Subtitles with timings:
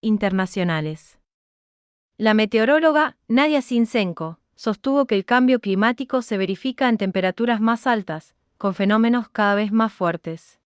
[0.00, 1.18] internacionales.
[2.16, 8.34] La meteoróloga Nadia Sinsenko sostuvo que el cambio climático se verifica en temperaturas más altas,
[8.56, 10.58] con fenómenos cada vez más fuertes.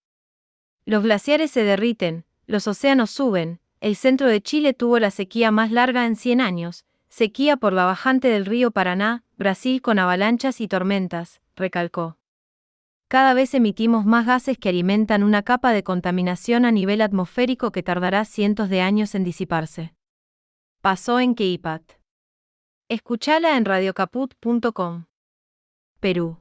[0.87, 5.71] Los glaciares se derriten, los océanos suben, el centro de Chile tuvo la sequía más
[5.71, 10.69] larga en 100 años, sequía por la bajante del río Paraná, Brasil con avalanchas y
[10.69, 12.17] tormentas, recalcó.
[13.13, 17.83] Cada vez emitimos más gases que alimentan una capa de contaminación a nivel atmosférico que
[17.83, 19.93] tardará cientos de años en disiparse.
[20.81, 21.83] Pasó en Keipat.
[22.89, 25.05] Escuchala en radiocaput.com.
[26.01, 26.39] Perú.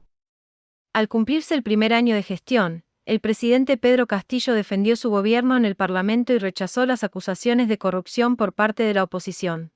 [0.94, 5.66] Al cumplirse el primer año de gestión, el presidente Pedro Castillo defendió su gobierno en
[5.66, 9.72] el Parlamento y rechazó las acusaciones de corrupción por parte de la oposición.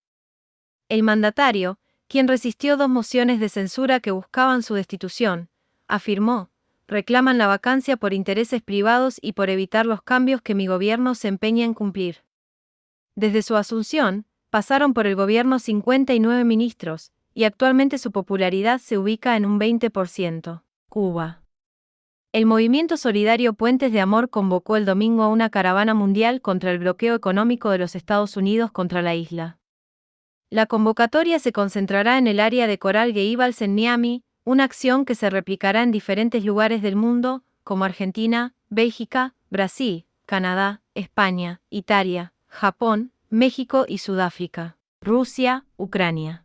[0.89, 1.79] El mandatario,
[2.09, 5.51] quien resistió dos mociones de censura que buscaban su destitución,
[5.89, 6.49] afirmó,
[6.89, 11.29] reclaman la vacancia por intereses privados y por evitar los cambios que mi gobierno se
[11.29, 12.25] empeña en cumplir.
[13.15, 19.37] Desde su asunción, pasaron por el gobierno 59 ministros, y actualmente su popularidad se ubica
[19.37, 20.63] en un 20%.
[20.89, 21.43] Cuba.
[22.33, 26.79] El movimiento solidario Puentes de Amor convocó el domingo a una caravana mundial contra el
[26.79, 29.59] bloqueo económico de los Estados Unidos contra la isla.
[30.51, 35.17] La convocatoria se concentrará en el área de Coral Gables en Miami, una acción que
[35.17, 43.11] se replicará en diferentes lugares del mundo, como Argentina, Bélgica, Brasil, Canadá, España, Italia, Japón,
[43.29, 44.77] México y Sudáfrica.
[45.01, 46.45] Rusia, Ucrania.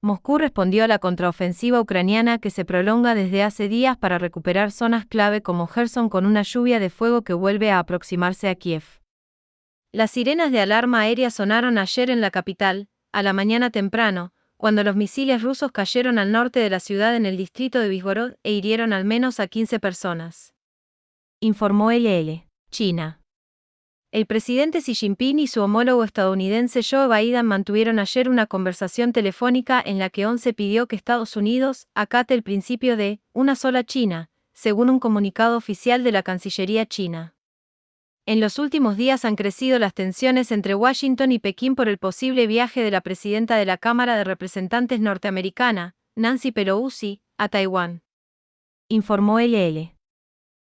[0.00, 5.04] Moscú respondió a la contraofensiva ucraniana que se prolonga desde hace días para recuperar zonas
[5.04, 8.84] clave como Gerson con una lluvia de fuego que vuelve a aproximarse a Kiev.
[9.92, 14.84] Las sirenas de alarma aérea sonaron ayer en la capital, a la mañana temprano, cuando
[14.84, 18.52] los misiles rusos cayeron al norte de la ciudad en el distrito de Vizgorod e
[18.52, 20.54] hirieron al menos a 15 personas.
[21.40, 23.20] Informó LL, China.
[24.12, 29.82] El presidente Xi Jinping y su homólogo estadounidense Joe Biden mantuvieron ayer una conversación telefónica
[29.84, 34.30] en la que ONCE pidió que Estados Unidos acate el principio de una sola China,
[34.52, 37.34] según un comunicado oficial de la Cancillería china.
[38.24, 42.46] En los últimos días han crecido las tensiones entre Washington y Pekín por el posible
[42.46, 48.02] viaje de la presidenta de la Cámara de Representantes norteamericana, Nancy Pelosi, a Taiwán.
[48.88, 49.92] Informó LL.